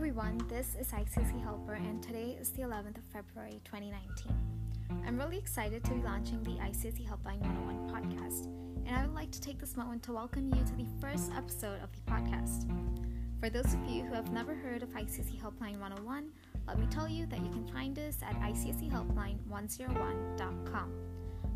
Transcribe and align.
everyone, 0.00 0.40
this 0.48 0.76
is 0.80 0.88
ICSE 0.92 1.42
Helper, 1.42 1.74
and 1.74 2.02
today 2.02 2.34
is 2.40 2.48
the 2.52 2.62
11th 2.62 2.96
of 2.96 3.04
February 3.12 3.60
2019. 3.64 4.32
I'm 5.06 5.18
really 5.18 5.36
excited 5.36 5.84
to 5.84 5.90
be 5.90 6.00
launching 6.00 6.42
the 6.42 6.52
ICSE 6.52 7.06
Helpline 7.06 7.42
101 7.42 7.90
podcast, 7.90 8.46
and 8.86 8.96
I 8.96 9.04
would 9.04 9.14
like 9.14 9.30
to 9.30 9.42
take 9.42 9.58
this 9.58 9.76
moment 9.76 10.02
to 10.04 10.14
welcome 10.14 10.50
you 10.54 10.64
to 10.64 10.74
the 10.74 10.86
first 11.02 11.30
episode 11.36 11.82
of 11.82 11.90
the 11.92 12.00
podcast. 12.10 12.64
For 13.40 13.50
those 13.50 13.74
of 13.74 13.84
you 13.86 14.04
who 14.04 14.14
have 14.14 14.32
never 14.32 14.54
heard 14.54 14.82
of 14.82 14.88
ICSE 14.88 15.38
Helpline 15.38 15.78
101, 15.78 16.30
let 16.66 16.78
me 16.78 16.86
tell 16.86 17.06
you 17.06 17.26
that 17.26 17.44
you 17.44 17.50
can 17.50 17.66
find 17.66 17.98
us 17.98 18.22
at 18.22 18.40
icsehelpline101.com. 18.40 21.09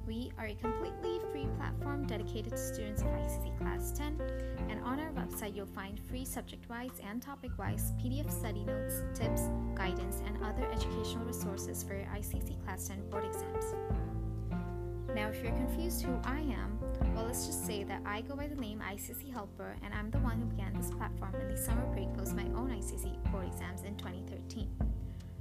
We 0.06 0.30
are 0.38 0.46
a 0.46 0.54
completely 0.54 1.18
free 1.32 1.46
platform 1.56 2.06
dedicated 2.06 2.52
to 2.52 2.58
students 2.58 3.00
of 3.00 3.08
ICSE 3.08 3.56
Class 3.56 3.90
10, 3.92 4.20
and 4.68 4.82
on 4.84 5.00
our 5.00 5.10
website 5.12 5.56
you'll 5.56 5.64
find 5.64 5.98
free 5.98 6.26
subject 6.26 6.68
wise 6.68 7.00
and 7.08 7.22
topic 7.22 7.52
wise 7.58 7.94
PDF 7.98 8.30
study 8.30 8.64
notes, 8.64 9.02
tips, 9.14 9.48
guidance, 9.74 10.20
and 10.26 10.36
other 10.44 10.66
educational 10.70 11.24
resources 11.24 11.82
for 11.82 11.94
your 11.94 12.04
ICSE 12.06 12.62
Class 12.64 12.88
10 12.88 13.08
board 13.08 13.24
exams. 13.24 13.74
Now, 15.14 15.28
if 15.28 15.42
you're 15.42 15.52
confused 15.52 16.02
who 16.02 16.18
I 16.24 16.40
am, 16.40 16.78
well, 17.14 17.24
let's 17.24 17.46
just 17.46 17.64
say 17.64 17.82
that 17.84 18.02
I 18.04 18.20
go 18.20 18.36
by 18.36 18.46
the 18.46 18.56
name 18.56 18.82
ICSE 18.86 19.32
Helper, 19.32 19.74
and 19.82 19.94
I'm 19.94 20.10
the 20.10 20.18
one 20.18 20.38
who 20.38 20.44
began 20.44 20.74
this 20.74 20.90
platform 20.90 21.34
in 21.36 21.48
the 21.48 21.56
summer 21.56 21.86
break 21.94 22.12
post 22.14 22.34
my 22.34 22.44
own 22.56 22.68
ICSE 22.70 23.32
board 23.32 23.46
exams 23.46 23.84
in 23.84 23.96
2013. 23.96 24.68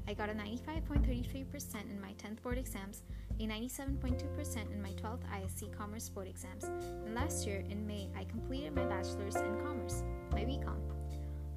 I 0.07 0.13
got 0.13 0.29
a 0.29 0.33
95.33% 0.33 1.89
in 1.89 2.01
my 2.01 2.13
10th 2.13 2.41
board 2.41 2.57
exams 2.57 3.03
a 3.39 3.47
97.2% 3.47 4.71
in 4.71 4.81
my 4.81 4.91
12th 4.91 5.23
ISC 5.33 5.75
Commerce 5.75 6.09
Board 6.09 6.27
exams, 6.27 6.65
and 7.05 7.15
last 7.15 7.47
year 7.47 7.63
in 7.69 7.85
May 7.85 8.09
I 8.17 8.23
completed 8.25 8.75
my 8.75 8.85
bachelor's 8.85 9.35
in 9.35 9.59
commerce, 9.61 10.03
my 10.31 10.41
BCom. 10.41 10.79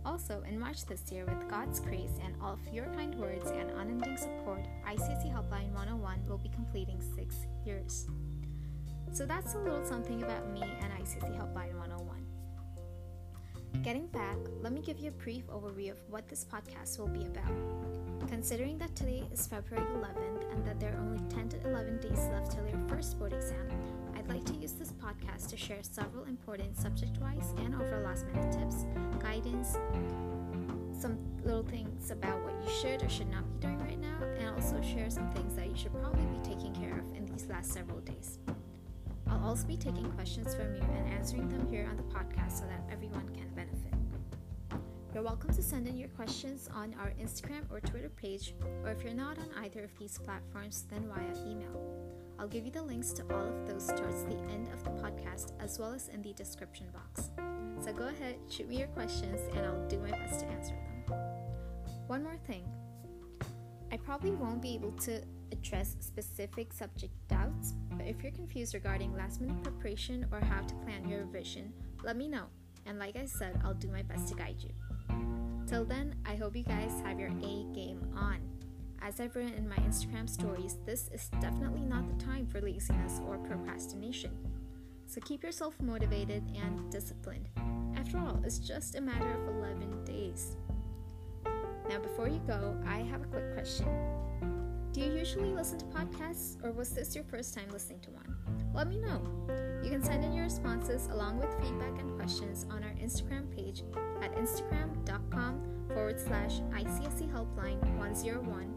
Also, 0.04 0.42
in 0.48 0.59
March 0.59 0.86
this 0.86 1.10
year, 1.10 1.24
with 1.24 1.48
God's 1.48 1.80
grace 1.80 2.18
and 2.24 2.34
all 2.40 2.54
of 2.54 2.73
your 2.73 2.86
kind 2.95 3.14
words 3.16 3.51
and 3.51 3.70
unending 3.70 4.16
support, 4.16 4.64
ICSE 4.86 5.32
Helpline 5.32 5.73
101 5.73 6.26
will 6.28 6.38
be 6.38 6.48
completing 6.48 7.01
six 7.16 7.34
years. 7.64 8.06
So 9.12 9.26
that's 9.26 9.54
a 9.54 9.58
little 9.58 9.84
something 9.84 10.23
about 10.23 10.52
me 10.52 10.62
and 10.62 10.92
ICSE 10.92 11.36
Helpline 11.36 11.76
101. 11.79 12.26
Getting 13.82 14.06
back, 14.06 14.36
let 14.60 14.73
me 14.73 14.80
give 14.80 14.98
you 14.98 15.08
a 15.08 15.12
brief 15.12 15.46
overview 15.48 15.90
of 15.90 16.01
what 16.08 16.29
this 16.29 16.45
podcast 16.45 16.98
will 16.98 17.08
be 17.08 17.24
about. 17.24 17.85
Considering 18.29 18.77
that 18.79 18.95
today 18.96 19.23
is 19.32 19.46
February 19.46 19.87
11th 19.96 20.52
and 20.52 20.65
that 20.66 20.80
there 20.80 20.93
are 20.95 21.01
only 21.01 21.21
10 21.35 21.49
to 21.49 21.69
11 21.69 22.01
days 22.01 22.19
left 22.32 22.51
till 22.52 22.66
your 22.66 22.80
first 22.88 23.19
board 23.19 23.32
exam, 23.32 23.69
I'd 24.16 24.29
like 24.29 24.45
to 24.46 24.52
use 24.55 24.73
this 24.73 24.93
podcast 24.93 25.49
to 25.51 25.57
share 25.57 25.79
several 25.82 26.24
important 26.24 26.77
subject 26.77 27.19
wise 27.21 27.54
and 27.59 27.74
overall 27.74 28.02
last 28.02 28.27
minute 28.27 28.52
tips, 28.52 28.85
guidance, 29.21 29.79
some 30.99 31.19
little 31.45 31.63
things 31.63 32.10
about 32.10 32.43
what 32.43 32.54
you 32.65 32.71
should 32.80 33.02
or 33.02 33.09
should 33.09 33.30
not 33.30 33.45
be 33.49 33.66
doing 33.66 33.79
right 33.79 34.01
now, 34.01 34.19
and 34.38 34.49
also 34.51 34.80
share 34.82 35.09
some 35.09 35.30
things 35.30 35.54
that 35.54 35.69
you 35.69 35.77
should 35.77 35.93
probably 36.01 36.27
be 36.27 36.43
taking 36.43 36.74
care 36.74 36.99
of 36.99 37.16
in 37.16 37.27
these 37.27 37.47
last 37.49 37.73
several 37.73 38.01
days. 38.01 38.38
I'll 39.29 39.45
also 39.45 39.66
be 39.66 39.77
taking 39.77 40.10
questions 40.13 40.54
from 40.54 40.74
you 40.74 40.82
and 40.82 41.13
answering 41.13 41.49
them 41.49 41.66
here 41.71 41.87
on 41.88 41.97
the 41.97 42.02
podcast 42.04 42.59
so 42.59 42.65
that 42.66 42.82
everyone 42.91 43.29
can 43.35 43.49
benefit. 43.54 43.95
You're 45.16 45.24
welcome 45.24 45.54
to 45.54 45.62
send 45.62 45.88
in 45.88 45.96
your 45.96 46.10
questions 46.10 46.68
on 46.74 46.95
our 47.00 47.10
Instagram 47.18 47.62
or 47.70 47.80
Twitter 47.80 48.10
page, 48.10 48.52
or 48.84 48.90
if 48.90 49.02
you're 49.02 49.14
not 49.14 49.38
on 49.38 49.48
either 49.64 49.82
of 49.82 49.98
these 49.98 50.18
platforms, 50.18 50.84
then 50.90 51.08
via 51.08 51.50
email. 51.50 51.73
I'll 52.38 52.46
give 52.46 52.66
you 52.66 52.70
the 52.70 52.82
links 52.82 53.14
to 53.14 53.23
all 53.34 53.46
of 53.46 53.66
those 53.66 53.86
towards 53.86 54.24
the 54.24 54.36
end 54.52 54.68
of 54.74 54.84
the 54.84 54.90
podcast 54.90 55.52
as 55.58 55.78
well 55.78 55.95
as 55.95 56.08
in 56.08 56.20
the 56.20 56.34
description 56.34 56.88
box. 56.92 57.30
So 57.82 57.95
go 57.95 58.08
ahead, 58.08 58.36
shoot 58.50 58.68
me 58.68 58.76
your 58.76 58.88
questions, 58.88 59.40
and 59.56 59.64
I'll 59.64 59.88
do 59.88 59.98
my 60.00 60.10
best 60.10 60.40
to 60.40 60.46
answer 60.48 60.74
them. 61.08 61.18
One 62.08 62.23
more 62.23 62.36
thing 62.46 62.68
I 63.90 63.96
probably 63.96 64.32
won't 64.32 64.60
be 64.60 64.74
able 64.74 64.92
to 64.92 65.22
address 65.50 65.96
specific 65.98 66.74
subject 66.74 67.14
doubts, 67.26 67.72
but 67.92 68.06
if 68.06 68.22
you're 68.22 68.32
confused 68.32 68.74
regarding 68.74 69.16
last 69.16 69.41
minute 69.41 69.62
preparation 69.62 70.26
or 70.30 70.41
how 70.41 70.60
to 70.60 70.74
plan 70.84 71.08
your 71.08 71.20
revision, 71.20 71.72
let 72.04 72.18
me 72.18 72.28
know. 72.28 72.48
And 72.86 72.98
like 72.98 73.16
I 73.16 73.26
said, 73.26 73.60
I'll 73.64 73.74
do 73.74 73.88
my 73.88 74.02
best 74.02 74.28
to 74.28 74.34
guide 74.34 74.56
you. 74.60 74.70
Till 75.66 75.84
then, 75.84 76.14
I 76.24 76.36
hope 76.36 76.54
you 76.54 76.62
guys 76.62 76.92
have 77.04 77.19
your 77.19 77.30
A 77.30 77.64
game 77.74 78.00
on. 78.16 78.38
As 79.02 79.20
I've 79.20 79.34
written 79.36 79.54
in 79.54 79.69
my 79.69 79.76
Instagram 79.76 80.28
stories, 80.28 80.78
this 80.86 81.10
is 81.12 81.28
definitely 81.41 81.82
not 81.82 82.06
the 82.08 82.24
time 82.24 82.47
for 82.47 82.60
laziness 82.60 83.20
or 83.26 83.38
procrastination. 83.38 84.30
So 85.06 85.20
keep 85.20 85.42
yourself 85.42 85.74
motivated 85.80 86.42
and 86.56 86.91
disciplined. 86.91 87.48
After 87.97 88.19
all, 88.19 88.41
it's 88.44 88.58
just 88.58 88.97
a 88.97 89.00
matter 89.00 89.30
of 89.30 89.56
11 89.56 90.04
days. 90.04 90.56
Now, 91.88 91.98
before 92.00 92.28
you 92.28 92.41
go, 92.47 92.76
I 92.86 92.98
have 92.98 93.22
a 93.22 93.26
quick 93.26 93.54
question. 93.54 93.86
You 95.06 95.12
usually 95.12 95.54
listen 95.54 95.78
to 95.78 95.84
podcasts, 95.84 96.56
or 96.64 96.72
was 96.72 96.90
this 96.90 97.14
your 97.14 97.22
first 97.22 97.54
time 97.54 97.68
listening 97.70 98.00
to 98.00 98.10
one? 98.10 98.34
Let 98.74 98.88
me 98.88 98.98
know. 98.98 99.22
You 99.84 99.88
can 99.88 100.02
send 100.02 100.24
in 100.24 100.32
your 100.32 100.42
responses 100.42 101.06
along 101.12 101.38
with 101.38 101.48
feedback 101.60 102.00
and 102.00 102.16
questions 102.16 102.66
on 102.70 102.82
our 102.82 102.90
Instagram 103.00 103.48
page 103.54 103.84
at 104.20 104.34
instagram.com 104.34 105.86
forward 105.94 106.18
slash 106.18 106.60
ICSE 106.72 107.32
Helpline 107.32 107.80
101. 107.98 108.74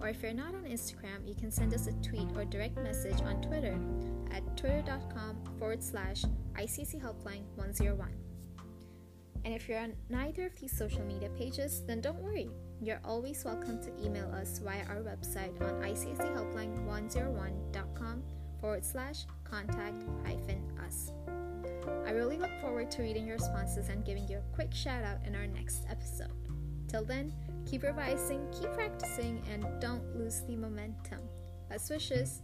Or 0.00 0.08
if 0.08 0.22
you're 0.22 0.32
not 0.32 0.54
on 0.54 0.64
Instagram, 0.64 1.26
you 1.26 1.34
can 1.34 1.50
send 1.50 1.74
us 1.74 1.86
a 1.86 1.92
tweet 2.00 2.28
or 2.34 2.46
direct 2.46 2.78
message 2.78 3.20
on 3.20 3.42
Twitter 3.42 3.78
at 4.30 4.56
twitter.com 4.56 5.36
forward 5.58 5.82
slash 5.82 6.24
ICSE 6.54 6.98
Helpline 7.02 7.44
101. 7.56 8.08
And 9.44 9.54
if 9.54 9.68
you're 9.68 9.78
on 9.78 9.92
neither 10.08 10.46
of 10.46 10.58
these 10.60 10.76
social 10.76 11.04
media 11.04 11.28
pages, 11.30 11.84
then 11.86 12.00
don't 12.00 12.18
worry. 12.18 12.50
You're 12.80 13.00
always 13.04 13.44
welcome 13.44 13.80
to 13.82 14.04
email 14.04 14.28
us 14.32 14.58
via 14.58 14.84
our 14.88 15.02
website 15.02 15.60
on 15.60 15.80
icsehelpline101.com 15.82 18.22
forward 18.60 18.84
slash 18.84 19.24
contact 19.44 20.02
hyphen 20.24 20.60
us. 20.86 21.12
I 22.06 22.10
really 22.10 22.38
look 22.38 22.50
forward 22.60 22.90
to 22.92 23.02
reading 23.02 23.26
your 23.26 23.36
responses 23.36 23.88
and 23.88 24.04
giving 24.04 24.28
you 24.28 24.38
a 24.38 24.54
quick 24.54 24.74
shout 24.74 25.04
out 25.04 25.18
in 25.26 25.34
our 25.34 25.46
next 25.46 25.86
episode. 25.90 26.32
Till 26.88 27.04
then, 27.04 27.32
keep 27.66 27.82
revising, 27.82 28.46
keep 28.52 28.72
practicing, 28.72 29.42
and 29.50 29.66
don't 29.80 30.16
lose 30.16 30.42
the 30.48 30.56
momentum. 30.56 31.20
Best 31.68 31.90
wishes! 31.90 32.42